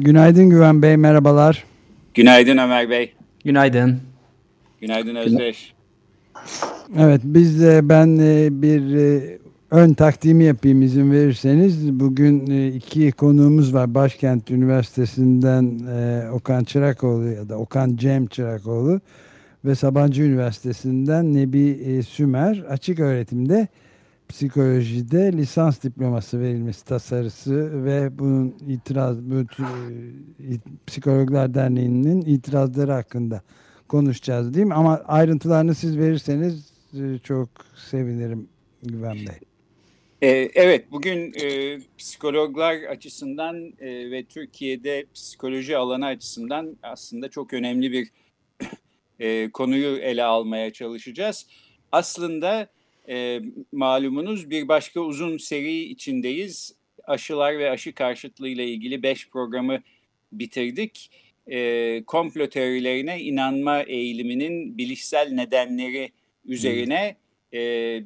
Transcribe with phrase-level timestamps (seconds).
[0.00, 1.64] Günaydın Güven Bey, merhabalar.
[2.14, 3.12] Günaydın Ömer Bey.
[3.44, 4.00] Günaydın.
[4.80, 5.74] Günaydın Özdeş.
[6.98, 9.38] Evet, biz de ben e, bir e,
[9.70, 12.00] ön takdimi yapayım izin verirseniz.
[12.00, 13.94] Bugün e, iki konuğumuz var.
[13.94, 15.80] Başkent Üniversitesi'nden
[16.32, 19.00] Okan Çırakoğlu ya da Okan Cem Çırakoğlu
[19.64, 23.68] ve Sabancı Üniversitesi'nden Nebi Sümer açık öğretimde
[24.28, 29.46] psikolojide lisans diploması verilmesi tasarısı ve bunun itiraz bu,
[30.86, 33.42] Psikologlar Derneği'nin itirazları hakkında
[33.88, 34.74] konuşacağız değil mi?
[34.74, 36.72] Ama ayrıntılarını siz verirseniz
[37.22, 37.48] çok
[37.90, 38.48] sevinirim
[38.82, 39.38] Güven Bey.
[40.20, 48.08] Evet, bugün e, psikologlar açısından e, ve Türkiye'de psikoloji alanı açısından aslında çok önemli bir
[49.20, 51.46] e, konuyu ele almaya çalışacağız.
[51.92, 52.68] Aslında
[53.08, 53.40] e,
[53.72, 56.74] malumunuz bir başka uzun seri içindeyiz.
[57.04, 59.82] Aşılar ve aşı karşıtlığı ile ilgili beş programı
[60.32, 61.10] bitirdik.
[61.46, 66.12] E, komplo teorilerine inanma eğiliminin bilişsel nedenleri
[66.44, 67.16] üzerine
[67.52, 67.58] e,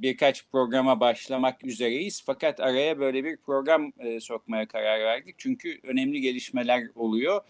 [0.02, 2.22] birkaç programa başlamak üzereyiz.
[2.26, 5.34] Fakat araya böyle bir program e, sokmaya karar verdik.
[5.38, 7.40] Çünkü önemli gelişmeler oluyor.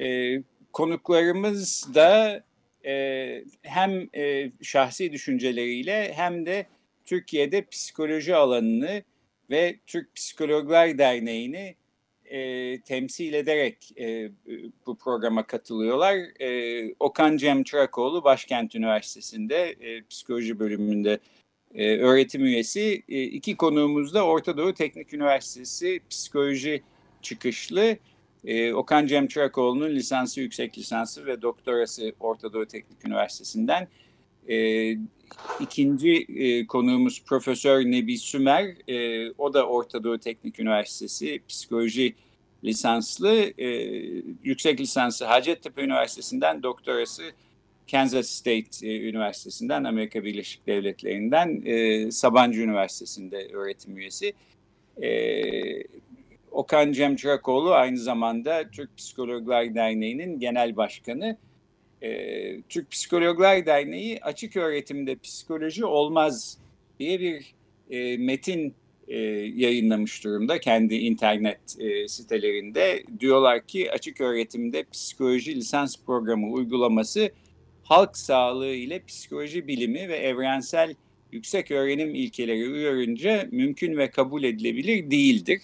[0.00, 0.36] E,
[0.72, 2.42] konuklarımız da
[2.86, 6.66] e, hem e, şahsi düşünceleriyle hem de
[7.06, 9.02] Türkiye'de psikoloji alanını
[9.50, 11.76] ve Türk Psikologlar Derneği'ni
[12.24, 14.30] e, temsil ederek e,
[14.86, 16.16] bu programa katılıyorlar.
[16.40, 21.18] E, Okan Cem Çırakoğlu Başkent Üniversitesi'nde e, psikoloji bölümünde
[21.74, 23.02] e, öğretim üyesi.
[23.08, 26.82] E, iki konuğumuz da Orta Doğu Teknik Üniversitesi psikoloji
[27.22, 27.96] çıkışlı.
[28.44, 33.88] E, Okan Cem Çırakoğlu'nun lisansı, yüksek lisansı ve doktorası Orta Doğu Teknik Üniversitesi'nden.
[34.48, 34.56] E,
[35.60, 38.76] ikinci e, konuğumuz Profesör Nebi Sümer.
[38.88, 42.14] E, o da Orta Doğu Teknik Üniversitesi psikoloji
[42.64, 43.52] lisanslı.
[43.58, 43.68] E,
[44.44, 47.22] yüksek lisansı Hacettepe Üniversitesi'nden, doktorası
[47.90, 54.32] Kansas State e, Üniversitesi'nden, Amerika Birleşik Devletleri'nden, e, Sabancı Üniversitesi'nde öğretim üyesi.
[55.02, 55.42] E,
[56.50, 61.36] Okan Cem Çırakoğlu aynı zamanda Türk Psikologlar Derneği'nin genel başkanı.
[62.02, 66.58] E, Türk Psikologlar Derneği açık öğretimde psikoloji olmaz
[67.00, 67.54] diye bir
[67.90, 68.74] e, metin
[69.08, 69.18] e,
[69.54, 73.02] yayınlamış durumda kendi internet e, sitelerinde.
[73.20, 77.30] Diyorlar ki açık öğretimde psikoloji lisans programı uygulaması
[77.84, 80.94] halk sağlığı ile psikoloji bilimi ve evrensel
[81.32, 85.60] yüksek öğrenim ilkeleri uyarınca mümkün ve kabul edilebilir değildir.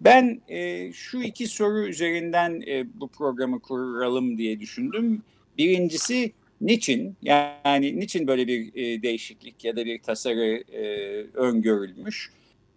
[0.00, 5.22] Ben e, şu iki soru üzerinden e, bu programı kuralım diye düşündüm.
[5.58, 7.16] Birincisi niçin?
[7.22, 10.82] Yani niçin böyle bir e, değişiklik ya da bir tasarı e,
[11.34, 12.30] öngörülmüş?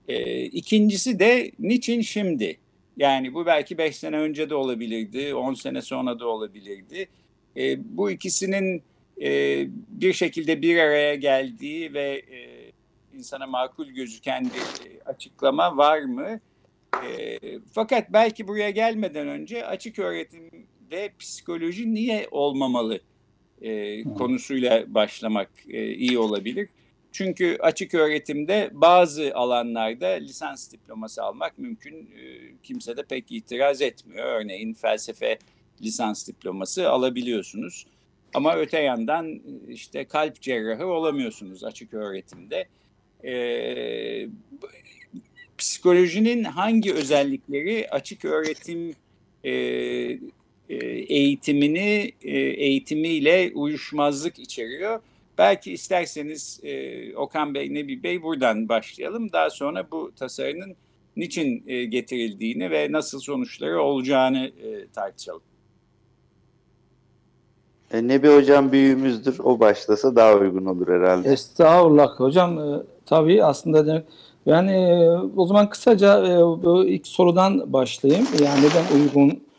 [0.08, 2.58] E, ikincisi de niçin şimdi?
[2.98, 7.08] Yani bu belki beş sene önce de olabilirdi, on sene sonra da olabilirdi.
[7.58, 8.84] E, bu ikisinin
[9.22, 12.72] e, bir şekilde bir araya geldiği ve e,
[13.18, 16.40] insana makul gözüken bir e, açıklama var mı?
[17.08, 17.40] E,
[17.74, 20.00] fakat belki buraya gelmeden önce açık
[20.92, 23.00] öğretimde psikoloji niye olmamalı
[23.62, 26.70] e, konusuyla başlamak e, iyi olabilir.
[27.12, 31.96] Çünkü açık öğretimde bazı alanlarda lisans diploması almak mümkün.
[31.96, 34.26] E, kimse de pek itiraz etmiyor.
[34.26, 35.38] Örneğin felsefe
[35.82, 37.86] lisans diploması alabiliyorsunuz.
[38.34, 42.68] Ama öte yandan işte kalp cerrahı olamıyorsunuz açık öğretimde.
[43.24, 44.28] Ee,
[45.58, 48.96] psikolojinin hangi özellikleri açık öğretim
[49.44, 49.54] e,
[51.08, 55.00] eğitimini e, eğitimiyle uyuşmazlık içeriyor?
[55.38, 59.32] Belki isterseniz e, Okan Bey, Nebi Bey buradan başlayalım.
[59.32, 60.76] Daha sonra bu tasarının
[61.18, 65.42] niçin e, getirildiğini ve nasıl sonuçları olacağını e, tartışalım.
[67.94, 69.40] E, Nebi Hocam büyüğümüzdür.
[69.40, 71.30] O başlasa daha uygun olur herhalde.
[71.30, 72.60] Estağfurullah hocam.
[72.60, 74.04] E, tabii aslında
[74.46, 78.28] yani e, o zaman kısaca e, bu ilk sorudan başlayayım.
[78.44, 79.51] Yani neden uygun e,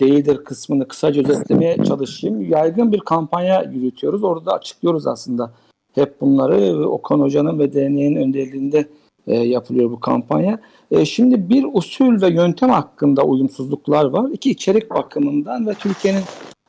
[0.00, 2.50] değildir kısmını kısaca özetlemeye çalışayım.
[2.50, 4.24] Yaygın bir kampanya yürütüyoruz.
[4.24, 5.52] Orada açıklıyoruz aslında
[5.94, 6.88] hep bunları.
[6.88, 8.86] Okan Hoca'nın ve derneğin önderliğinde
[9.26, 10.60] e, yapılıyor bu kampanya.
[10.90, 14.30] E, şimdi bir usul ve yöntem hakkında uyumsuzluklar var.
[14.30, 16.22] İki içerik bakımından ve Türkiye'nin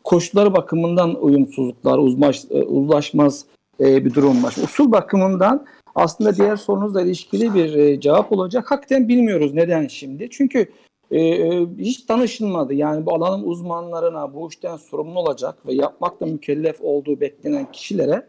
[0.03, 3.45] koşulları bakımından uyumsuzluklar, uzmaş, e, uzlaşmaz
[3.79, 4.55] bir durum var.
[4.63, 5.65] Usul bakımından
[5.95, 8.71] aslında diğer sorunuzla ilişkili bir cevap olacak.
[8.71, 10.27] Hakikaten bilmiyoruz neden şimdi.
[10.31, 10.67] Çünkü
[11.11, 12.73] e, e, hiç danışılmadı.
[12.73, 18.27] Yani bu alanın uzmanlarına, bu işten sorumlu olacak ve yapmakla mükellef olduğu beklenen kişilere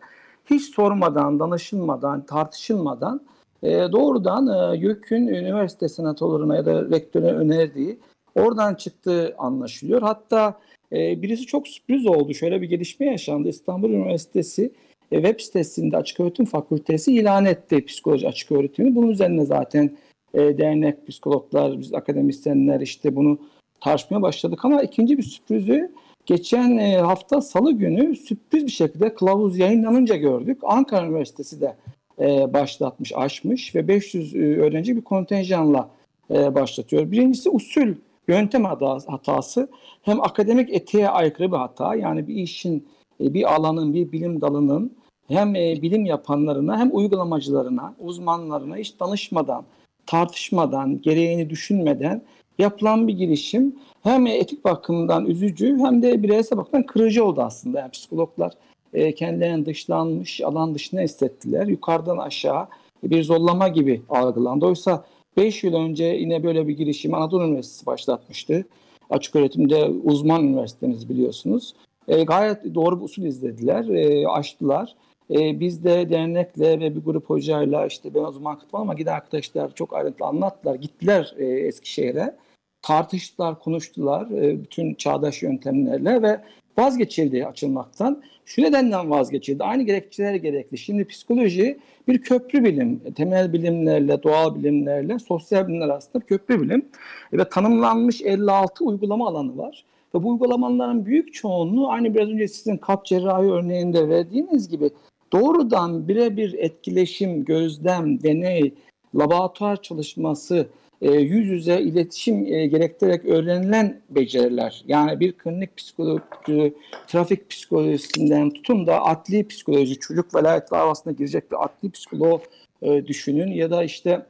[0.50, 3.20] hiç sormadan, danışılmadan, tartışılmadan
[3.62, 7.98] e, doğrudan e, YÖK'ün üniversite senatörlerine ya da rektöre önerdiği
[8.34, 10.02] oradan çıktığı anlaşılıyor.
[10.02, 10.58] Hatta
[10.92, 12.34] e, birisi çok sürpriz oldu.
[12.34, 13.48] Şöyle bir gelişme yaşandı.
[13.48, 14.72] İstanbul Üniversitesi
[15.12, 18.96] e, web sitesinde Açık Öğretim Fakültesi ilan etti psikoloji açık öğretimi.
[18.96, 19.96] Bunun üzerine zaten
[20.34, 23.38] e, dernek, psikologlar, biz akademisyenler işte bunu
[23.80, 25.90] tartışmaya başladık ama ikinci bir sürprizi
[26.26, 30.58] geçen e, hafta salı günü sürpriz bir şekilde kılavuz yayınlanınca gördük.
[30.62, 31.76] Ankara Üniversitesi de
[32.20, 35.90] e, başlatmış, açmış ve 500 e, öğrenci bir kontenjanla
[36.30, 37.10] e, başlatıyor.
[37.10, 37.94] Birincisi usul,
[38.28, 38.64] yöntem
[39.06, 39.68] hatası
[40.02, 42.88] hem akademik etiğe aykırı bir hata yani bir işin,
[43.20, 44.92] e, bir alanın, bir bilim dalının
[45.28, 49.64] hem e, bilim yapanlarına hem uygulamacılarına, uzmanlarına hiç danışmadan,
[50.08, 52.22] tartışmadan, gereğini düşünmeden
[52.58, 57.78] yapılan bir girişim hem etik bakımdan üzücü hem de bireysel bakımdan kırıcı oldu aslında.
[57.78, 58.52] Yani psikologlar
[58.94, 61.66] e, kendilerini dışlanmış, alan dışına hissettiler.
[61.66, 62.66] Yukarıdan aşağı
[63.02, 64.66] bir zorlama gibi algılandı.
[64.66, 65.04] Oysa
[65.36, 68.64] 5 yıl önce yine böyle bir girişim Anadolu Üniversitesi başlatmıştı.
[69.10, 71.74] Açık öğretimde uzman üniversiteniz biliyorsunuz.
[72.08, 74.94] E, gayet doğru bir usul izlediler, e, açtılar.
[75.30, 79.14] E, biz de dernekle ve bir grup hocayla işte ben o zaman katılmadım ama giden
[79.14, 80.74] arkadaşlar çok ayrıntılı anlattılar.
[80.74, 82.36] Gittiler e, Eskişehir'e.
[82.82, 86.40] Tartıştılar, konuştular e, bütün çağdaş yöntemlerle ve
[86.78, 88.22] vazgeçildi açılmaktan.
[88.44, 89.64] Şu nedenden vazgeçildi.
[89.64, 90.78] Aynı gerekçeler gerekli.
[90.78, 91.78] Şimdi psikoloji
[92.08, 93.00] bir köprü bilim.
[93.16, 96.88] Temel bilimlerle, doğal bilimlerle, sosyal bilimler arasında köprü bilim.
[97.32, 99.84] Ve tanımlanmış 56 uygulama alanı var.
[100.14, 104.90] Ve bu uygulamaların büyük çoğunluğu aynı biraz önce sizin kalp cerrahi örneğinde verdiğiniz gibi
[105.32, 108.74] doğrudan birebir etkileşim, gözlem, deney,
[109.14, 110.68] laboratuvar çalışması,
[111.02, 114.82] e, yüz yüze iletişim e, gerektirerek öğrenilen beceriler.
[114.86, 116.74] Yani bir klinik psikoloji,
[117.06, 122.42] trafik psikolojisinden tutun da adli psikoloji, çocuk velayet davasına girecek bir adli psikolog
[122.82, 124.26] e, düşünün ya da işte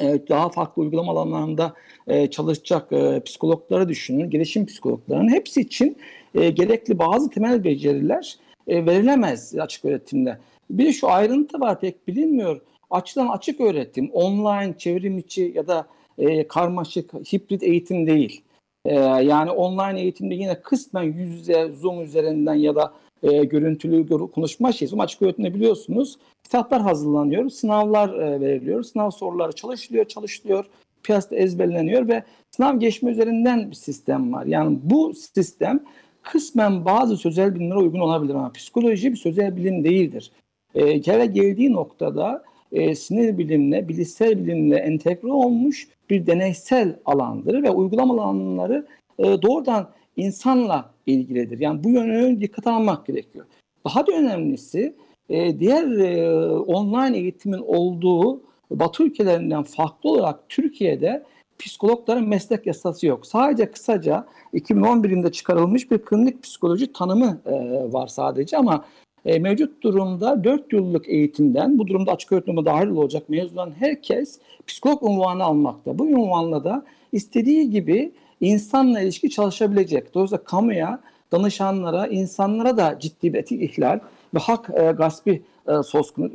[0.00, 1.74] e, daha farklı uygulama alanlarında
[2.06, 5.96] e, çalışacak e, psikologları düşünün, gelişim psikologlarının hepsi için
[6.34, 8.36] gerekli bazı temel beceriler
[8.66, 10.38] e, verilemez açık öğretimde.
[10.70, 12.60] Bir de şu ayrıntı var pek bilinmiyor.
[12.90, 15.86] Açılan açık öğretim, online, çevrim içi ya da
[16.18, 18.42] e, karmaşık, hibrit eğitim değil.
[18.84, 22.92] E, yani online eğitimde yine kısmen yüz yüze, Zoom üzerinden ya da
[23.22, 24.94] e, görüntülü konuşma şeysi.
[24.94, 30.64] Ama açık öğretimde biliyorsunuz kitaplar hazırlanıyor, sınavlar e, veriliyor, sınav soruları çalışılıyor, çalışılıyor,
[31.02, 34.46] piyasada ezberleniyor ve sınav geçme üzerinden bir sistem var.
[34.46, 35.84] Yani bu sistem
[36.26, 40.30] kısmen bazı sözel bilimlere uygun olabilir ama psikoloji bir sözel bilim değildir.
[40.74, 42.42] E, kere geldiği noktada
[42.72, 48.86] e, sinir bilimle, bilişsel bilimle entegre olmuş bir deneysel alandır ve uygulama alanları
[49.18, 51.60] e, doğrudan insanla ilgilidir.
[51.60, 53.46] Yani bu yönü dikkat almak gerekiyor.
[53.84, 54.94] Daha da önemlisi
[55.30, 61.22] e, diğer e, online eğitimin olduğu Batı ülkelerinden farklı olarak Türkiye'de
[61.58, 63.26] psikologların meslek yasası yok.
[63.26, 67.52] Sadece kısaca 2011 yılında çıkarılmış bir klinik psikoloji tanımı e,
[67.92, 68.84] var sadece ama
[69.26, 75.02] e, mevcut durumda 4 yıllık eğitimden, bu durumda açık öğretime dahil olacak mezun herkes psikolog
[75.02, 75.98] unvanı almakta.
[75.98, 80.14] Bu unvanla da istediği gibi insanla ilişki çalışabilecek.
[80.14, 81.00] Dolayısıyla kamuya,
[81.32, 84.00] danışanlara, insanlara da ciddi bir etik ihlal
[84.34, 85.72] ve hak e, gaspi e,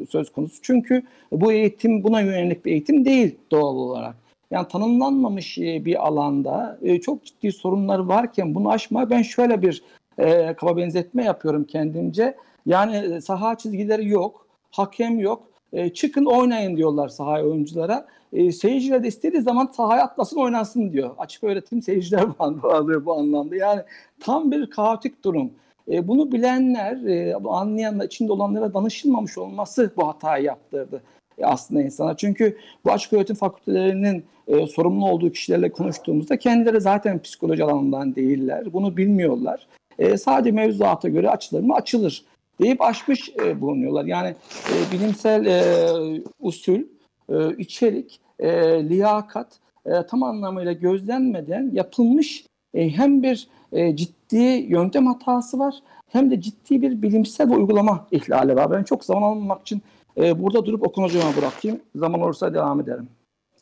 [0.09, 0.61] söz konusu.
[0.61, 4.20] Çünkü bu eğitim buna yönelik bir eğitim değil doğal olarak.
[4.51, 9.83] Yani tanımlanmamış e, bir alanda e, çok ciddi sorunlar varken bunu aşma ben şöyle bir
[10.17, 12.37] e, kaba benzetme yapıyorum kendimce.
[12.65, 15.43] Yani e, saha çizgileri yok, hakem yok.
[15.73, 18.07] E, çıkın oynayın diyorlar sahaya oyunculara.
[18.33, 21.09] E, seyirciler de istediği zaman sahaya atlasın oynansın diyor.
[21.17, 23.55] Açık öğretim seyirciler bağlı bu anlamda.
[23.55, 23.81] Yani
[24.19, 25.51] tam bir kaotik durum.
[25.91, 31.01] E, bunu bilenler, e, anlayanlar, içinde olanlara danışılmamış olması bu hatayı yaptırdı
[31.43, 32.17] aslında insana.
[32.17, 38.73] Çünkü bu açık öğretim fakültelerinin e, sorumlu olduğu kişilerle konuştuğumuzda kendileri zaten psikoloji alanından değiller.
[38.73, 39.67] Bunu bilmiyorlar.
[39.99, 41.75] E, sadece mevzuata göre açılır mı?
[41.75, 42.23] Açılır
[42.61, 44.05] deyip aşmış e, bulunuyorlar.
[44.05, 44.35] Yani
[44.69, 46.81] e, bilimsel e, usul,
[47.29, 48.49] e, içerik, e,
[48.89, 49.47] liyakat
[49.85, 55.75] e, tam anlamıyla gözlenmeden yapılmış e, hem bir e, ciddi yöntem hatası var
[56.07, 58.71] hem de ciddi bir bilimsel uygulama ihlali var.
[58.71, 59.81] Ben çok zaman almamak için
[60.17, 61.79] E, burada durup Okan Hocam'a bırakayım.
[61.95, 63.09] Zaman olursa devam ederim.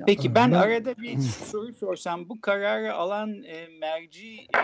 [0.06, 4.64] Peki ben Ben- arada bir soru sorsam bu kararı alan e, merci e,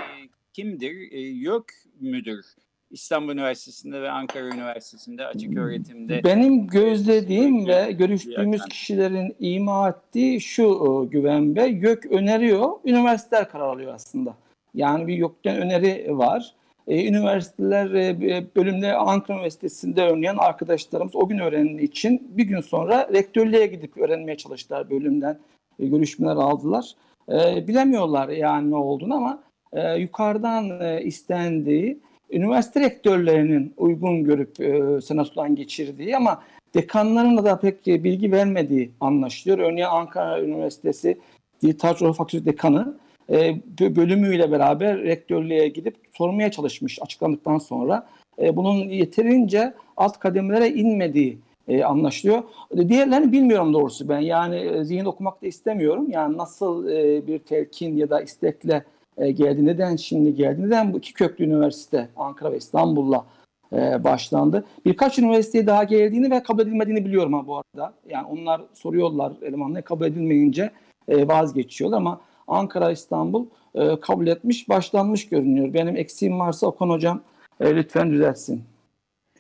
[0.54, 1.12] kimdir?
[1.12, 2.46] E, YÖK müdür?
[2.92, 6.24] İstanbul Üniversitesi'nde ve Ankara Üniversitesi'nde açık öğretimde.
[6.24, 13.68] Benim gözlediğim ve görüştüğümüz kişilerin ima ettiği şu e, Güven Bey, YÖK öneriyor, üniversiteler karar
[13.68, 14.36] alıyor aslında.
[14.74, 16.54] Yani bir YÖK'ten öneri var.
[16.88, 23.10] E, üniversiteler e, bölümde Ankara Üniversitesi'nde örneğin arkadaşlarımız o gün öğrendiği için bir gün sonra
[23.14, 25.40] rektörlüğe gidip öğrenmeye çalıştılar bölümden.
[25.80, 26.92] E, görüşmeler aldılar.
[27.30, 32.00] E, bilemiyorlar yani ne olduğunu ama e, yukarıdan e, istendiği
[32.32, 39.60] üniversite rektörlerinin uygun görüp e, senatodan geçirdiği ama dekanların da pek e, bilgi vermediği anlaşılıyor.
[39.60, 41.18] Örneğin Ankara Üniversitesi
[41.62, 42.98] Dil Tarih Fakültesi Dekanı
[43.30, 48.08] e, bö- bölümüyle beraber rektörlüğe gidip sormaya çalışmış açıklandıktan sonra.
[48.42, 52.44] E, bunun yeterince alt kademelere inmediği e, anlaşılıyor.
[52.78, 54.20] Diğerlerini bilmiyorum doğrusu ben.
[54.20, 56.08] Yani e, zihin okumak da istemiyorum.
[56.10, 58.84] Yani nasıl e, bir telkin ya da istekle
[59.18, 63.26] e, geldi, neden şimdi geldi, neden bu iki köklü üniversite Ankara ve İstanbul'la
[63.74, 64.66] e, başlandı.
[64.86, 67.94] Birkaç üniversiteye daha geldiğini ve kabul edilmediğini biliyorum ha bu arada.
[68.10, 70.72] Yani onlar soruyorlar elemanlara kabul edilmeyince
[71.08, 75.74] e, vazgeçiyorlar ama Ankara, İstanbul e, kabul etmiş, başlanmış görünüyor.
[75.74, 77.22] Benim eksiğim varsa Okan Hocam
[77.60, 78.64] e, lütfen düzeltsin.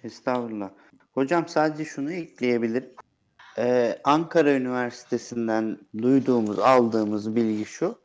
[0.03, 0.69] Estağfurullah.
[1.13, 2.89] Hocam sadece şunu ekleyebilirim.
[3.57, 7.95] Ee, Ankara Üniversitesi'nden duyduğumuz, aldığımız bilgi şu.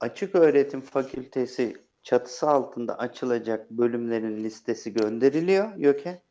[0.00, 6.22] Açık Öğretim Fakültesi çatısı altında açılacak bölümlerin listesi gönderiliyor YÖK'e.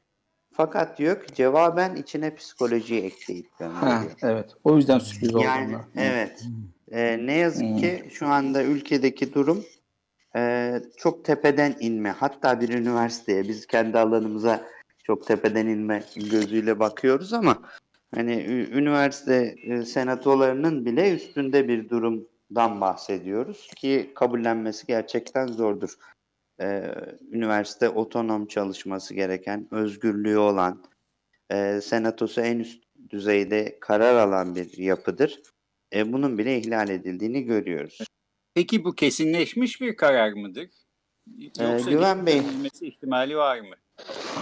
[0.54, 4.18] Fakat YÖK cevaben içine psikolojiyi ekleyip Ha, gönderiyor.
[4.22, 4.50] evet.
[4.64, 5.44] O yüzden sürpriz oldu.
[5.44, 5.86] Yani onlar.
[5.96, 6.44] evet.
[6.94, 7.78] Ee, ne yazık Hmm.
[7.78, 9.66] ki şu anda ülkedeki durum
[10.36, 12.10] e, çok tepeden inme.
[12.10, 14.68] Hatta bir üniversiteye biz kendi alanımıza
[15.04, 17.62] çok tepeden inme gözüyle bakıyoruz ama
[18.16, 18.34] hani
[18.72, 25.94] üniversite e, senatolarının bile üstünde bir durumdan bahsediyoruz ki kabullenmesi gerçekten zordur.
[26.62, 26.96] Ee,
[27.32, 30.84] üniversite otonom çalışması gereken, özgürlüğü olan,
[31.52, 35.42] e, senatosu en üst düzeyde karar alan bir yapıdır.
[35.94, 37.98] E, bunun bile ihlal edildiğini görüyoruz.
[38.54, 40.70] Peki bu kesinleşmiş bir karar mıdır?
[41.38, 42.42] Yoksa Güven Bey.
[42.82, 43.76] ihtimali var mı?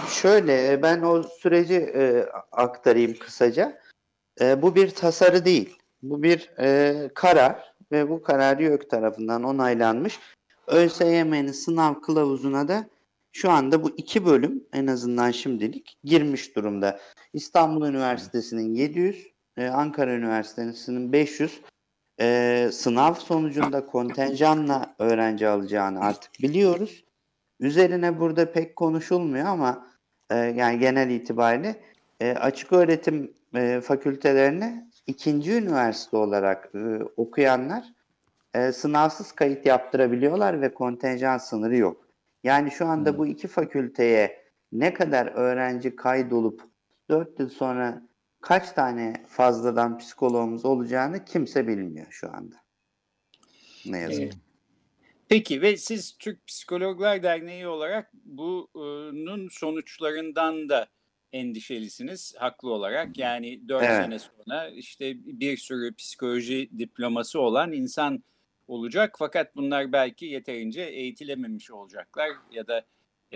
[0.08, 3.80] Şöyle e, ben o süreci e, aktarayım kısaca.
[4.40, 5.78] E, bu bir tasarı değil.
[6.02, 10.18] Bu bir e, karar ve bu karar YÖK tarafından onaylanmış.
[10.66, 12.86] ÖSYM'nin sınav kılavuzuna da
[13.32, 17.00] şu anda bu iki bölüm en azından şimdilik girmiş durumda.
[17.32, 21.60] İstanbul Üniversitesi'nin 700, e, Ankara Üniversitesi'nin 500
[22.20, 27.04] e, sınav sonucunda kontenjanla öğrenci alacağını artık biliyoruz.
[27.60, 29.86] Üzerine burada pek konuşulmuyor ama
[30.30, 31.80] e, yani genel itibariyle
[32.20, 37.84] e, açık öğretim e, fakültelerine ikinci üniversite olarak e, okuyanlar
[38.54, 42.06] e, sınavsız kayıt yaptırabiliyorlar ve kontenjan sınırı yok.
[42.44, 44.42] Yani şu anda bu iki fakülteye
[44.72, 46.62] ne kadar öğrenci kaydolup
[47.10, 48.02] 4 yıl sonra
[48.42, 52.56] kaç tane fazladan psikologumuz olacağını kimse bilmiyor şu anda.
[53.86, 54.22] Ne yazık.
[54.22, 54.36] Evet.
[55.28, 60.86] Peki ve siz Türk Psikologlar Derneği olarak bunun sonuçlarından da
[61.32, 63.18] endişelisiniz haklı olarak.
[63.18, 64.04] Yani 4 Evet.
[64.04, 68.24] sene sonra işte bir sürü psikoloji diploması olan insan
[68.68, 72.84] olacak fakat bunlar belki yeterince eğitilememiş olacaklar ya da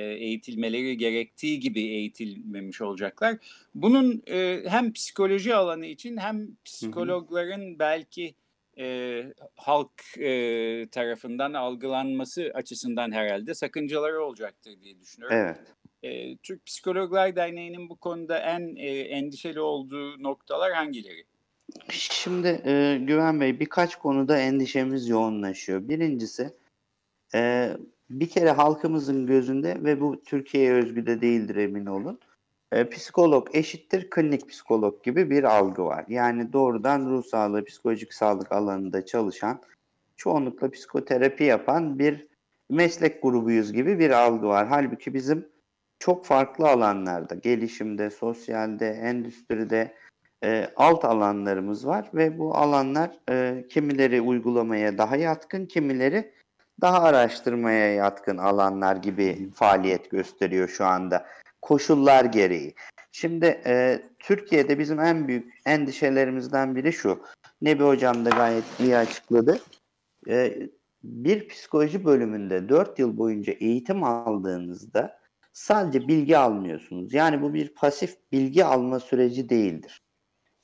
[0.02, 3.36] eğitilmeleri gerektiği gibi eğitilmemiş olacaklar.
[3.74, 8.34] Bunun e, hem psikoloji alanı için hem psikologların belki
[8.78, 9.22] e,
[9.56, 10.30] halk e,
[10.90, 15.36] tarafından algılanması açısından herhalde sakıncaları olacaktır diye düşünüyorum.
[15.36, 15.58] Evet.
[16.02, 21.24] E, Türk Psikologlar Derneği'nin bu konuda en e, endişeli olduğu noktalar hangileri?
[21.90, 25.88] Şimdi e, Güven Bey birkaç konuda endişemiz yoğunlaşıyor.
[25.88, 26.50] Birincisi
[27.34, 27.70] e,
[28.10, 32.18] bir kere halkımızın gözünde ve bu Türkiye'ye özgü de değildir emin olun.
[32.72, 36.04] E, psikolog eşittir klinik psikolog gibi bir algı var.
[36.08, 39.60] Yani doğrudan ruh sağlığı, psikolojik sağlık alanında çalışan,
[40.16, 42.26] çoğunlukla psikoterapi yapan bir
[42.70, 44.66] meslek grubuyuz gibi bir algı var.
[44.66, 45.48] Halbuki bizim
[45.98, 49.94] çok farklı alanlarda, gelişimde, sosyalde, endüstride,
[50.44, 56.32] e, alt alanlarımız var ve bu alanlar e, kimileri uygulamaya daha yatkın, kimileri
[56.80, 61.26] daha araştırmaya yatkın alanlar gibi faaliyet gösteriyor şu anda
[61.62, 62.74] koşullar gereği.
[63.12, 67.22] Şimdi e, Türkiye'de bizim en büyük endişelerimizden biri şu.
[67.62, 69.58] Nebi Hocam da gayet iyi açıkladı.
[70.28, 70.68] E,
[71.04, 75.18] bir psikoloji bölümünde 4 yıl boyunca eğitim aldığınızda
[75.52, 77.14] sadece bilgi almıyorsunuz.
[77.14, 80.02] Yani bu bir pasif bilgi alma süreci değildir.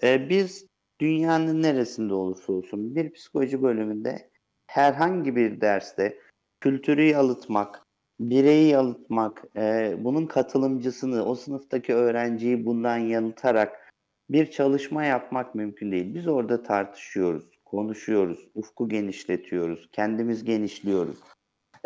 [0.02, 0.66] Ee, biz
[1.00, 4.31] dünyanın neresinde olursa olsun bir psikoloji bölümünde
[4.73, 6.19] herhangi bir derste
[6.61, 7.83] kültürü yalıtmak,
[8.21, 13.93] bireyi yalıtmak, e, bunun katılımcısını, o sınıftaki öğrenciyi bundan yalıtarak
[14.31, 16.14] bir çalışma yapmak mümkün değil.
[16.14, 21.19] Biz orada tartışıyoruz, konuşuyoruz, ufku genişletiyoruz, kendimiz genişliyoruz.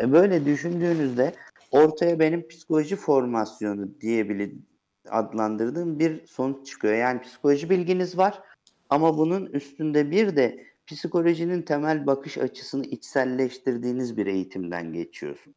[0.01, 1.33] E, böyle düşündüğünüzde
[1.71, 4.51] ortaya benim psikoloji formasyonu diye bile
[5.09, 6.93] adlandırdığım bir sonuç çıkıyor.
[6.93, 8.41] Yani psikoloji bilginiz var
[8.89, 15.55] ama bunun üstünde bir de psikolojinin temel bakış açısını içselleştirdiğiniz bir eğitimden geçiyorsun.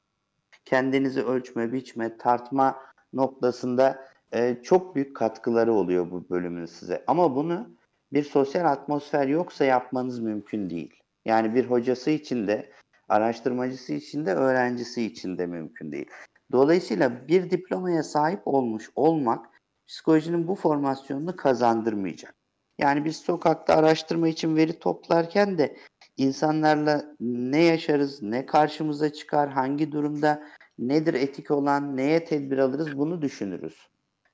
[0.64, 2.78] Kendinizi ölçme, biçme, tartma
[3.12, 7.04] noktasında e, çok büyük katkıları oluyor bu bölümün size.
[7.06, 7.70] Ama bunu
[8.12, 10.94] bir sosyal atmosfer yoksa yapmanız mümkün değil.
[11.25, 12.72] Yani bir hocası için de,
[13.08, 16.10] araştırmacısı için de, öğrencisi için de mümkün değil.
[16.52, 19.46] Dolayısıyla bir diplomaya sahip olmuş olmak
[19.88, 22.39] psikolojinin bu formasyonunu kazandırmayacak.
[22.80, 25.76] Yani biz sokakta araştırma için veri toplarken de
[26.16, 30.42] insanlarla ne yaşarız, ne karşımıza çıkar, hangi durumda
[30.78, 33.88] nedir etik olan, neye tedbir alırız bunu düşünürüz.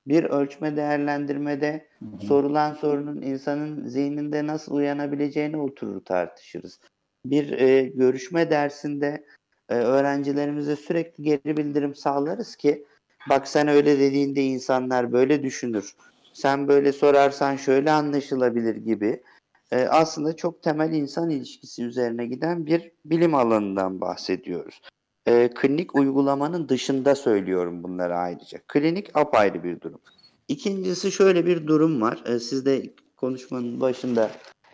[0.07, 1.88] Bir ölçme değerlendirmede
[2.21, 6.81] sorulan sorunun insanın zihninde nasıl uyanabileceğini oturur tartışırız.
[7.25, 9.25] Bir e, görüşme dersinde
[9.69, 12.85] e, öğrencilerimize sürekli geri bildirim sağlarız ki
[13.31, 15.95] bak sen öyle dediğinde insanlar böyle düşünür.
[16.37, 19.23] Sen böyle sorarsan şöyle anlaşılabilir gibi.
[19.71, 24.81] E, aslında çok temel insan ilişkisi üzerine giden bir bilim alanından bahsediyoruz.
[25.26, 28.59] E, klinik uygulamanın dışında söylüyorum bunları ayrıca.
[28.69, 30.00] Klinik apayrı bir durum.
[30.49, 32.23] İkincisi şöyle bir durum var.
[32.26, 34.31] E, siz de konuşmanın başında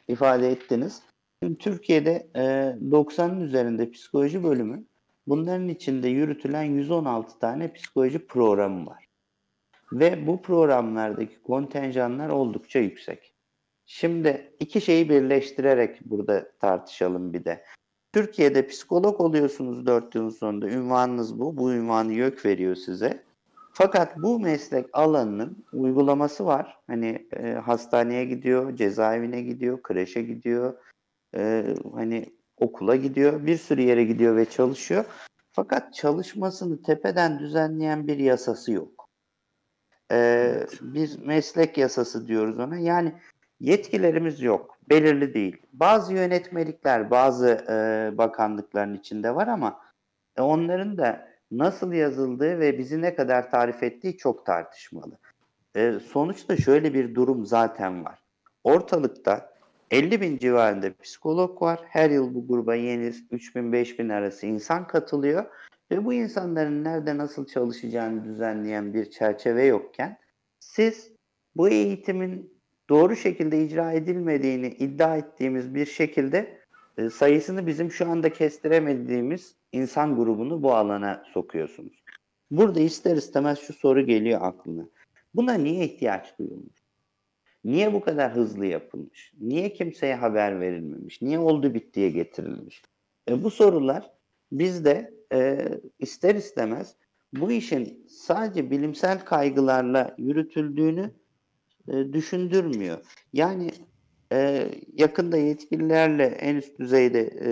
[0.08, 1.02] ifade ettiniz.
[1.42, 2.40] Şimdi Türkiye'de e,
[2.90, 4.84] 90'ın üzerinde psikoloji bölümü
[5.26, 9.11] bunların içinde yürütülen 116 tane psikoloji programı var.
[9.92, 13.34] Ve bu programlardaki kontenjanlar oldukça yüksek.
[13.86, 17.64] Şimdi iki şeyi birleştirerek burada tartışalım bir de.
[18.12, 20.68] Türkiye'de psikolog oluyorsunuz 4 yılın sonunda.
[20.68, 21.56] Ünvanınız bu.
[21.56, 23.22] Bu ünvanı YÖK veriyor size.
[23.72, 26.78] Fakat bu meslek alanının uygulaması var.
[26.86, 30.74] Hani e, hastaneye gidiyor, cezaevine gidiyor, kreşe gidiyor,
[31.36, 32.26] e, hani
[32.56, 35.04] okula gidiyor, bir sürü yere gidiyor ve çalışıyor.
[35.52, 39.01] Fakat çalışmasını tepeden düzenleyen bir yasası yok.
[40.12, 42.78] E, bir meslek yasası diyoruz ona.
[42.78, 43.12] Yani
[43.60, 45.56] yetkilerimiz yok, belirli değil.
[45.72, 49.80] Bazı yönetmelikler, bazı e, bakanlıkların içinde var ama
[50.36, 55.18] e, onların da nasıl yazıldığı ve bizi ne kadar tarif ettiği çok tartışmalı.
[55.76, 58.18] E, sonuçta şöyle bir durum zaten var.
[58.64, 59.52] Ortalıkta
[59.90, 61.80] 50 bin civarında psikolog var.
[61.88, 65.44] Her yıl bu gruba yeni 3000-5000 arası insan katılıyor.
[65.92, 70.18] Ve bu insanların nerede nasıl çalışacağını düzenleyen bir çerçeve yokken
[70.58, 71.12] siz
[71.56, 76.58] bu eğitimin doğru şekilde icra edilmediğini iddia ettiğimiz bir şekilde
[76.98, 82.02] e, sayısını bizim şu anda kestiremediğimiz insan grubunu bu alana sokuyorsunuz.
[82.50, 84.88] Burada ister istemez şu soru geliyor aklına.
[85.34, 86.82] Buna niye ihtiyaç duyulmuş?
[87.64, 89.32] Niye bu kadar hızlı yapılmış?
[89.40, 91.22] Niye kimseye haber verilmemiş?
[91.22, 92.82] Niye oldu bittiye getirilmiş?
[93.28, 94.10] E, bu sorular
[94.52, 95.68] bizde e,
[95.98, 96.96] ister istemez
[97.32, 101.10] bu işin sadece bilimsel kaygılarla yürütüldüğünü
[101.88, 102.98] e, düşündürmüyor.
[103.32, 103.70] Yani
[104.32, 107.50] e, yakında yetkililerle en üst düzeyde e,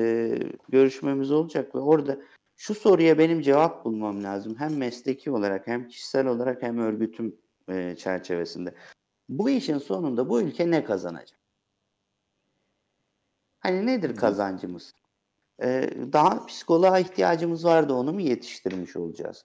[0.69, 2.19] görüşmemiz olacak ve orada
[2.57, 4.55] şu soruya benim cevap bulmam lazım.
[4.59, 7.37] Hem mesleki olarak hem kişisel olarak hem örgütüm
[7.69, 8.75] e, çerçevesinde.
[9.29, 11.41] Bu işin sonunda bu ülke ne kazanacak?
[13.61, 14.93] Hani nedir kazancımız?
[15.63, 19.45] Ee, daha psikoloğa ihtiyacımız vardı onu mu yetiştirmiş olacağız?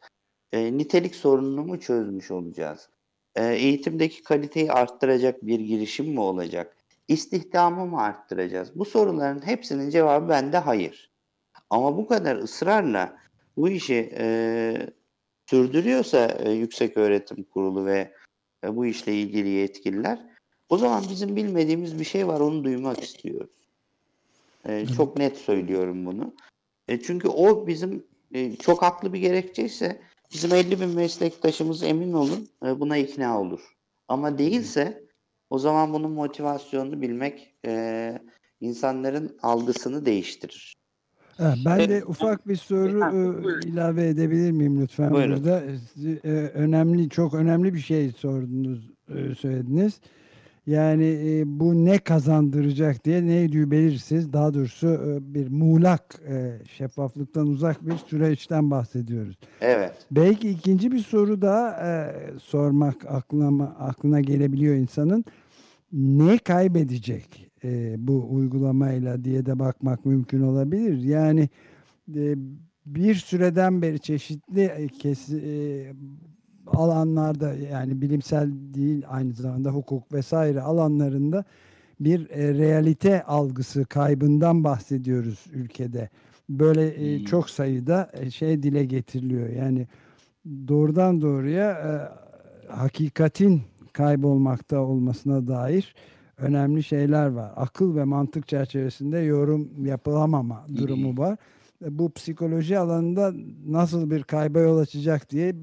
[0.51, 2.89] Ee, nitelik sorununu mu çözmüş olacağız?
[3.35, 6.77] Ee, eğitimdeki kaliteyi arttıracak bir girişim mi olacak?
[7.07, 8.71] İstihdamı mı arttıracağız?
[8.75, 11.11] Bu soruların hepsinin cevabı bende hayır.
[11.69, 13.17] Ama bu kadar ısrarla
[13.57, 14.77] bu işi e,
[15.49, 18.13] sürdürüyorsa e, Yüksek Öğretim Kurulu ve
[18.63, 20.19] e, bu işle ilgili yetkililer
[20.69, 23.64] o zaman bizim bilmediğimiz bir şey var onu duymak istiyoruz.
[24.65, 26.33] E, çok net söylüyorum bunu.
[26.87, 30.01] E, çünkü o bizim e, çok haklı bir gerekçeyse
[30.33, 33.75] bizim 50 bin meslektaşımız emin olun e, buna ikna olur.
[34.07, 35.03] Ama değilse
[35.49, 38.19] o zaman bunun motivasyonunu bilmek e,
[38.61, 40.75] insanların algısını değiştirir.
[41.39, 45.37] Evet, ben de ufak bir soru Ha, e, ilave edebilir miyim lütfen Buyurun.
[45.37, 45.63] burada?
[46.23, 49.99] E, önemli, çok önemli bir şey sordunuz, e, söylediniz.
[50.67, 57.47] Yani e, bu ne kazandıracak diye neydi belirsiz daha doğrusu e, bir muğlak e, şeffaflıktan
[57.47, 59.37] uzak bir süreçten bahsediyoruz.
[59.61, 59.93] Evet.
[60.11, 65.25] Belki ikinci bir soru daha e, sormak aklına aklına gelebiliyor insanın.
[65.93, 71.03] Ne kaybedecek e, bu uygulamayla diye de bakmak mümkün olabilir.
[71.03, 71.49] Yani
[72.15, 72.35] e,
[72.85, 75.93] bir süreden beri çeşitli e, kes, e,
[76.67, 81.43] alanlarda yani bilimsel değil aynı zamanda hukuk vesaire alanlarında
[81.99, 86.09] bir e, realite algısı kaybından bahsediyoruz ülkede.
[86.49, 87.25] Böyle e, Hmm.
[87.25, 89.49] çok sayıda e, şey dile getiriliyor.
[89.49, 89.87] Yani
[90.67, 91.91] doğrudan doğruya e,
[92.73, 93.61] hakikatin
[93.93, 95.95] kaybolmakta olmasına dair
[96.37, 97.51] önemli şeyler var.
[97.55, 101.37] Akıl ve mantık çerçevesinde yorum yapılamama durumu var.
[101.85, 103.33] E, Bu psikoloji alanında
[103.67, 105.55] nasıl bir kayba yol açacak diye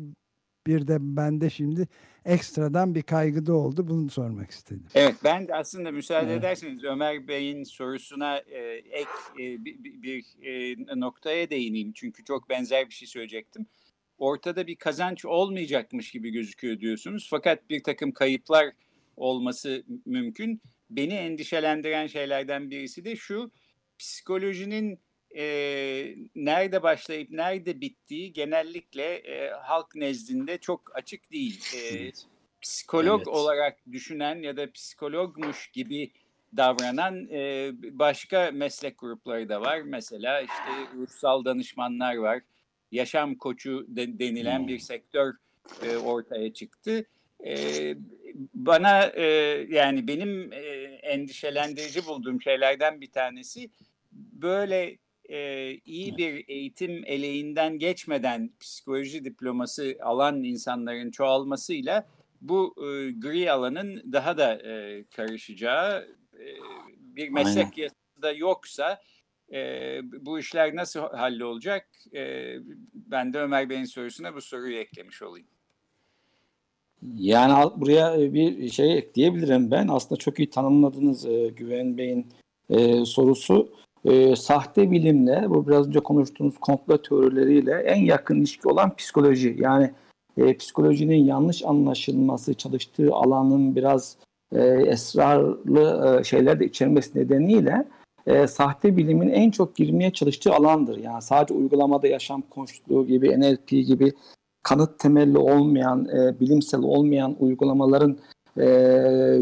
[0.67, 1.89] bir de bende şimdi
[2.25, 3.89] ekstradan bir kaygı da oldu.
[3.89, 4.87] Bunu sormak istedim.
[4.95, 6.39] Evet ben de aslında müsaade Evet.
[6.39, 11.93] ederseniz Ömer Bey'in sorusuna e, ek e, bir, bir- bir, e, noktaya değineyim.
[11.93, 13.67] Çünkü çok benzer bir şey söyleyecektim.
[14.19, 17.27] Ortada bir kazanç olmayacakmış gibi gözüküyor diyorsunuz.
[17.31, 18.67] Fakat bir takım kayıplar
[19.17, 20.61] olması mümkün.
[20.91, 23.51] Beni endişelendiren şeylerden birisi de şu.
[23.99, 24.99] Psikolojinin
[25.37, 25.45] e,
[26.35, 31.61] nerede başlayıp nerede bittiği genellikle e, halk nezdinde çok açık değil.
[31.77, 32.13] E,
[32.63, 33.29] psikolog Evet.
[33.29, 36.11] olarak düşünen ya da psikologmuş gibi
[36.57, 39.81] davranan e, başka meslek grupları da var.
[39.81, 42.41] Mesela işte ruhsal danışmanlar var.
[42.93, 45.35] Yaşam koçu de- denilen bir sektör
[45.83, 47.05] e, ortaya çıktı.
[47.47, 47.55] E,
[48.55, 49.25] bana e,
[49.71, 50.59] yani benim e,
[51.03, 53.71] endişelendirici bulduğum şeylerden bir tanesi
[54.13, 62.07] böyle e, iyi bir eğitim eleğinden geçmeden psikoloji diploması alan insanların çoğalmasıyla
[62.41, 66.47] bu e, gri alanın daha da e, karışacağı e,
[66.99, 67.83] bir meslek Aynen.
[67.83, 69.01] yasası da yoksa
[69.53, 71.89] e, bu işler nasıl hallolacak?
[72.15, 72.55] E,
[72.95, 75.47] ben de Ömer Bey'in sorusuna bu soruyu eklemiş olayım.
[77.17, 79.89] Yani buraya bir şey ekleyebilirim ben.
[79.89, 82.27] Aslında çok iyi tanımladınız e, Güven Bey'in
[82.71, 83.73] e, sorusu.
[84.05, 89.57] E, sahte bilimle, bu biraz önce konuştuğumuz komplo teorileriyle en yakın ilişki olan psikoloji.
[89.59, 89.91] Yani
[90.37, 94.17] e, psikolojinin yanlış anlaşılması, çalıştığı alanın biraz
[94.53, 97.85] e, esrarlı e, şeyler de içermesi nedeniyle
[98.27, 100.99] e, sahte bilimin en çok girmeye çalıştığı alandır.
[100.99, 104.13] Yani sadece uygulamada yaşam koçluğu gibi, NLP gibi
[104.63, 108.19] kanıt temelli olmayan, e, bilimsel olmayan uygulamaların
[108.57, 108.67] e,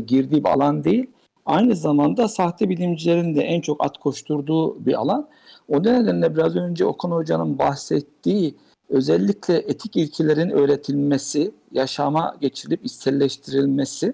[0.07, 1.07] girdiği bir alan değil.
[1.51, 5.29] Aynı zamanda sahte bilimcilerin de en çok at koşturduğu bir alan.
[5.69, 8.55] O nedenle biraz önce Okan Hoca'nın bahsettiği
[8.89, 14.13] özellikle etik ilkelerin öğretilmesi, yaşama geçirilip içselleştirilmesi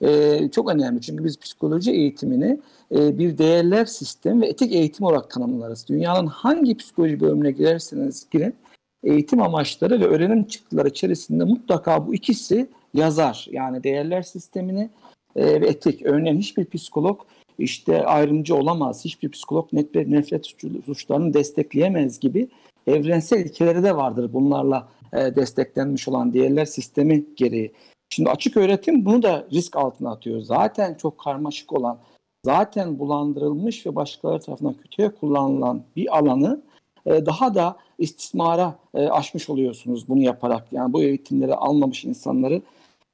[0.00, 1.00] e, çok önemli.
[1.00, 2.60] Çünkü biz psikoloji eğitimini
[2.94, 5.88] e, bir değerler sistemi ve etik eğitim olarak tanımlarız.
[5.88, 8.54] Dünyanın hangi psikoloji bölümüne girerseniz girin,
[9.02, 13.46] eğitim amaçları ve öğrenim çıktıları içerisinde mutlaka bu ikisi yazar.
[13.50, 14.90] Yani değerler sistemini
[15.36, 16.06] e, ve etik.
[16.06, 17.20] Örneğin hiçbir psikolog
[17.58, 19.04] işte ayrımcı olamaz.
[19.04, 22.48] Hiçbir psikolog nefret, nefret suçlu- suçlarını destekleyemez gibi
[22.86, 27.72] evrensel ilkeleri de vardır bunlarla e, desteklenmiş olan değerler sistemi gereği.
[28.10, 30.40] Şimdi açık öğretim bunu da risk altına atıyor.
[30.40, 31.98] Zaten çok karmaşık olan,
[32.44, 36.62] zaten bulandırılmış ve başkaları tarafından kötüye kullanılan bir alanı
[37.06, 40.72] e, daha da istismara e, aşmış oluyorsunuz bunu yaparak.
[40.72, 42.62] Yani bu eğitimleri almamış insanları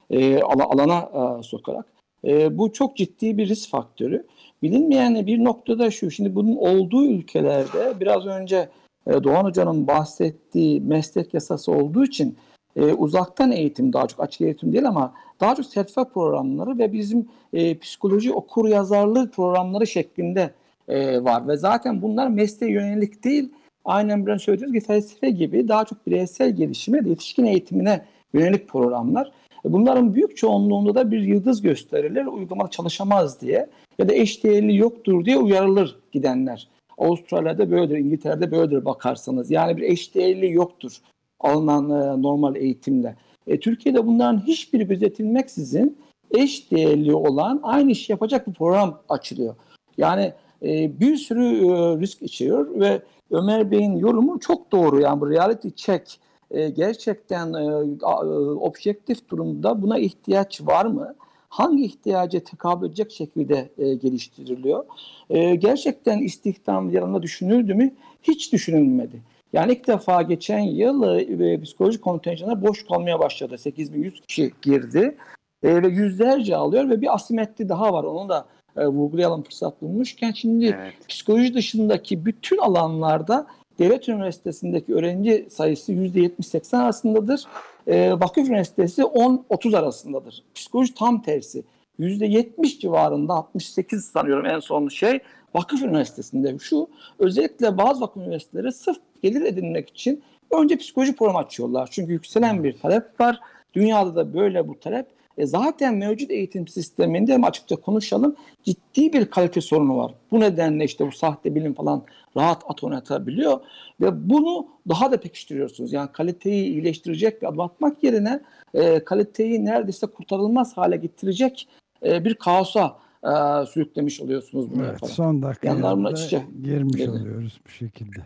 [0.09, 0.99] e, ala- alana
[1.39, 1.94] e, sokarak.
[2.25, 4.25] E, bu çok ciddi bir risk faktörü.
[4.63, 6.11] Bilinmeyen bir noktada şu.
[6.11, 8.69] Şimdi bunun olduğu ülkelerde biraz önce
[9.07, 12.37] e, Doğan Hoca'nın bahsettiği meslek yasası olduğu için
[12.75, 17.27] e, uzaktan eğitim daha çok açık eğitim değil ama daha çok sertifika programları ve bizim
[17.53, 20.53] e, psikoloji okur yazarlığı programları şeklinde
[20.87, 23.49] e, var ve zaten bunlar mesleğe yönelik değil
[23.85, 29.31] aynen biraz söylediğiniz gibi felsefe gibi daha çok bireysel gelişime, yetişkin eğitimine yönelik programlar.
[29.65, 35.25] E, Bunların büyük çoğunluğunda da bir yıldız gösterilir, uygulamada çalışamaz diye ya da eşdeğerli yoktur
[35.25, 36.67] diye uyarılır gidenler.
[36.97, 39.51] Avustralya'da böyledir, İngiltere'de böyledir bakarsanız.
[39.51, 40.97] Yani bir eşdeğerli yoktur
[41.39, 43.15] alınan e, normal eğitimle.
[43.47, 45.97] E, Türkiye'de bunların hiçbiri gözetilmeksizin
[46.31, 49.55] eşdeğerli olan aynı işi yapacak bir program açılıyor.
[49.97, 53.01] Yani e, bir sürü e, risk içeriyor ve
[53.31, 55.01] Ömer Bey'in yorumu çok doğru.
[55.01, 56.17] Yani bu reality check
[56.51, 57.57] e, gerçekten e,
[58.03, 58.29] a- e,
[58.59, 61.15] objektif durumda buna ihtiyaç var mı?
[61.49, 64.85] Hangi ihtiyaca tekabül edecek şekilde e, geliştiriliyor?
[65.29, 67.93] E, gerçekten istihdam yanında düşünüldü mü?
[68.23, 69.21] Hiç düşünülmedi.
[69.53, 71.03] Yani ilk defa geçen yıl
[71.41, 73.57] e, psikoloji kontenjanı boş kalmaya başladı.
[73.57, 75.17] 8100 kişi girdi.
[75.63, 78.03] E, ve yüzlerce alıyor ve bir asimetri daha var.
[78.03, 78.45] Onu da
[78.77, 80.31] e, vurgulayalım fırsat bulmuşken.
[80.31, 80.93] Şimdi Evet.
[81.09, 83.47] psikoloji dışındaki bütün alanlarda
[83.79, 87.43] devlet üniversitesindeki öğrenci sayısı %70-80 arasındadır.
[87.87, 90.43] E, Vakıf Üniversitesi 10-30 arasındadır.
[90.55, 91.63] Psikoloji tam tersi.
[91.99, 95.19] %70 civarında 68 sanıyorum en son şey
[95.55, 96.59] Vakıf Üniversitesi'nde.
[96.59, 96.87] Şu
[97.19, 101.89] özellikle bazı vakıf üniversiteleri sırf gelir edinmek için önce psikoloji programı açıyorlar.
[101.91, 103.39] Çünkü yükselen bir talep var.
[103.73, 105.14] Dünyada da böyle bu talep.
[105.37, 110.13] E zaten mevcut eğitim sisteminde hem açıkça konuşalım ciddi bir kalite sorunu var.
[110.31, 112.03] Bu nedenle işte bu sahte bilim falan
[112.37, 113.59] rahat at oynatabiliyor
[114.01, 115.93] ve bunu daha da pekiştiriyorsunuz.
[115.93, 118.39] Yani kaliteyi iyileştirecek bir adım atmak yerine
[118.73, 121.67] e, kaliteyi neredeyse kurtarılmaz hale getirecek
[122.05, 125.15] e, bir kaosa e, sürüklemiş oluyorsunuz bunu Evet, yaparak.
[125.15, 127.09] son dakikalarda girmiş Dedi.
[127.09, 128.19] oluyoruz bu şekilde.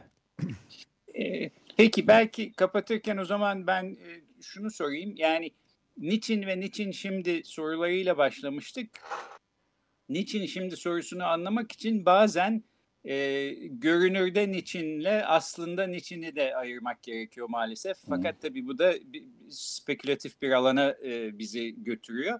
[1.19, 4.07] Ee, Peki belki kapatırken o zaman ben e,
[4.41, 5.13] şunu sorayım.
[5.17, 5.51] Yani
[5.99, 8.89] niçin ve niçin şimdi sorularıyla başlamıştık.
[10.09, 12.63] Niçin şimdi sorusunu anlamak için bazen
[13.05, 17.97] e, görünürde niçinle aslında niçini de ayırmak gerekiyor maalesef.
[18.09, 22.39] Fakat tabii bu da bir, bir spekülatif bir alana e, bizi götürüyor.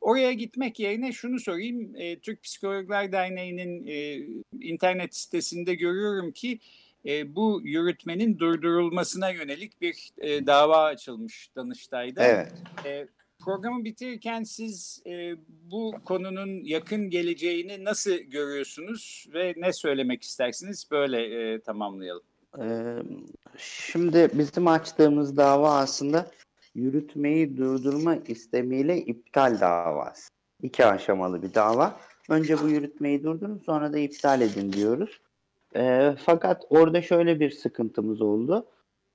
[0.00, 1.96] Oraya gitmek yerine şunu sorayım.
[1.96, 4.26] E, Türk Psikologlar Derneği'nin e,
[4.60, 6.60] internet sitesinde görüyorum ki
[7.06, 12.24] e, bu yürütmenin durdurulmasına yönelik bir e, dava açılmış Danıştay'da.
[12.24, 12.52] Evet.
[12.84, 13.08] E,
[13.44, 20.88] programı bitirirken siz e, bu konunun yakın geleceğini nasıl görüyorsunuz ve ne söylemek istersiniz?
[20.90, 22.22] Böyle e, tamamlayalım.
[22.58, 22.96] Ee,
[23.56, 26.30] Şimdi bizim açtığımız dava aslında
[26.74, 30.30] yürütmeyi durdurma istemiyle iptal davası.
[30.62, 32.00] İki aşamalı bir dava.
[32.28, 35.20] Önce bu yürütmeyi durdurun sonra da iptal edin diyoruz.
[35.76, 38.66] Ee, fakat orada şöyle bir sıkıntımız oldu.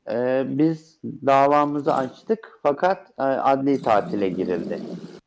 [0.10, 4.80] Ee, biz davamızı açtık fakat e, adli tatile girildi.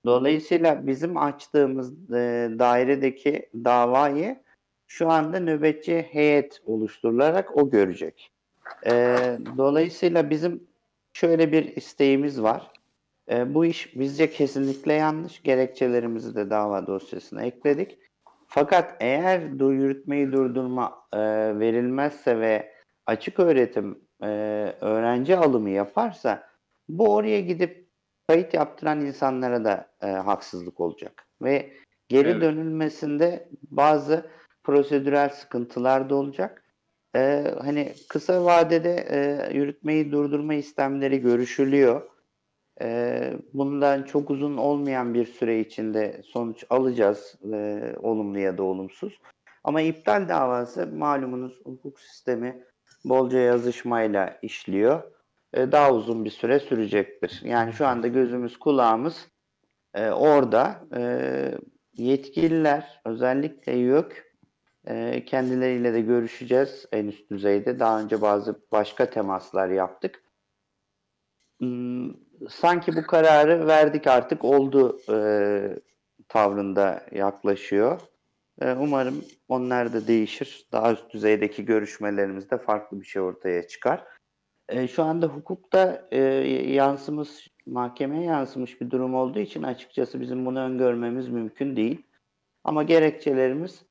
[0.07, 4.37] Dolayısıyla bizim açtığımız e, dairedeki davayı
[4.87, 8.31] şu anda nöbetçi heyet oluşturularak o görecek.
[8.87, 10.69] Ee, dolayısıyla bizim
[11.13, 12.71] şöyle bir isteğimiz var.
[13.31, 15.43] Ee, bu iş bizce kesinlikle yanlış.
[15.43, 17.99] Gerekçelerimizi de dava dosyasına ekledik.
[18.49, 21.19] Fakat eğer du- yürütmeyi durdurma e,
[21.59, 22.73] verilmezse ve
[23.07, 24.27] açık öğretim e,
[24.81, 26.49] öğrenci alımı yaparsa
[26.89, 27.89] bu oraya gidip
[28.29, 31.27] kayıt yaptıran insanlara da e, haksızlık olacak.
[31.43, 31.73] Ve
[32.09, 32.43] geri Evet.
[32.43, 34.27] dönülmesinde bazı
[34.65, 36.65] prosedürel sıkıntılar da olacak.
[37.17, 42.03] Ee, hani kısa vadede e, yürütmeyi durdurma istemleri görüşülüyor.
[42.81, 49.19] Ee, bundan çok uzun olmayan bir süre içinde sonuç alacağız, e, olumlu ya da olumsuz.
[49.65, 52.65] Ama iptal davası malumunuz hukuk sistemi
[53.05, 55.03] bolca yazışmayla işliyor.
[55.55, 57.41] E, daha uzun bir süre sürecektir.
[57.45, 59.29] Yani şu anda gözümüz kulağımız
[59.95, 60.81] e, orada.
[60.97, 61.03] E,
[61.95, 64.35] yetkililer özellikle YÖK
[64.87, 67.79] e, kendileriyle de görüşeceğiz en üst düzeyde.
[67.79, 70.23] Daha önce bazı başka temaslar yaptık.
[71.61, 75.17] Hmm, sanki bu kararı verdik artık oldu e,
[76.29, 78.01] tavrında yaklaşıyor.
[78.61, 80.67] E, umarım onlar da değişir.
[80.73, 84.05] Daha üst düzeydeki görüşmelerimizde farklı bir şey ortaya çıkar.
[84.69, 86.21] E, şu anda hukukta e,
[86.73, 92.03] yansımış, mahkemeye yansımış bir durum olduğu için açıkçası bizim bunu öngörmemiz mümkün değil.
[92.65, 93.83] Ama gerekçelerimiz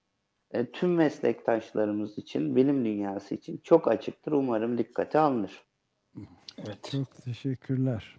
[0.51, 4.31] e, tüm meslektaşlarımız için, bilim dünyası için çok açıktır.
[4.31, 5.63] Umarım dikkate alınır.
[6.57, 6.89] Evet.
[6.91, 8.17] Çok teşekkürler.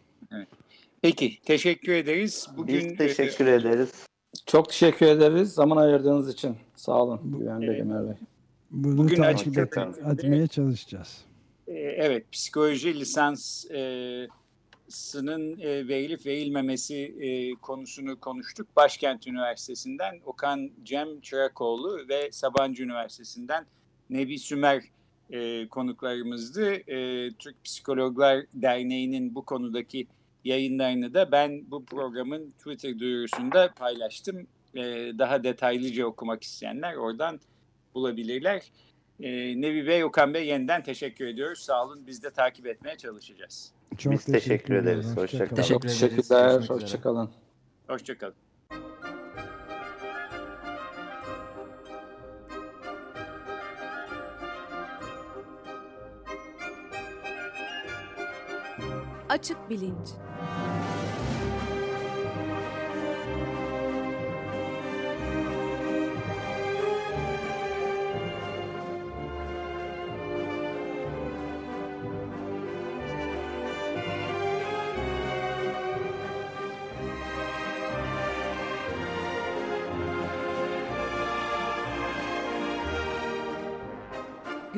[1.02, 2.48] Peki teşekkür ederiz.
[2.56, 3.90] Bugün Biz teşekkür e, ederiz.
[4.46, 6.56] Çok teşekkür ederiz zaman ayırdığınız için.
[6.76, 7.80] Sağ olun Güven Bey, Evet.
[7.80, 8.14] Ömer Bey.
[8.70, 11.24] Bunu Bugün takip açık et- etmeye çalışacağız.
[11.66, 14.28] e, evet psikoloji lisans e,
[14.88, 18.76] sının e, verilip verilmemesi e, konusunu konuştuk.
[18.76, 23.66] Başkent Üniversitesi'nden Okan Cem Çırakoğlu ve Sabancı Üniversitesi'nden
[24.10, 24.82] Nebi Sümer
[25.30, 26.72] e, konuklarımızdı.
[26.72, 30.06] E, Türk Psikologlar Derneği'nin bu konudaki
[30.44, 34.46] yayınlarını da ben bu programın Twitter duyurusunda paylaştım.
[34.74, 34.82] E,
[35.18, 37.40] daha detaylıca okumak isteyenler oradan
[37.94, 38.62] bulabilirler.
[39.20, 41.58] E, Nevi Bey, Okan Bey yeniden teşekkür ediyoruz.
[41.58, 42.06] Sağ olun.
[42.06, 43.72] Biz de takip etmeye çalışacağız.
[43.98, 44.82] Çok Biz teşekkür teşekkürler.
[44.82, 45.06] ederiz.
[45.16, 45.56] Hoşça Hoşça kalın.
[45.56, 45.68] kalın.
[45.68, 46.00] Çok ederiz.
[46.00, 46.60] teşekkürler.
[46.68, 47.30] Hoşçakalın.
[47.88, 48.34] Hoşçakalın.
[59.28, 60.08] Açık bilinç.